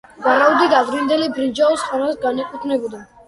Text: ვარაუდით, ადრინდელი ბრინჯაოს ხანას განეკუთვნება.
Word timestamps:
ვარაუდით, 0.21 0.71
ადრინდელი 0.77 1.27
ბრინჯაოს 1.35 1.85
ხანას 1.91 2.17
განეკუთვნება. 2.27 3.05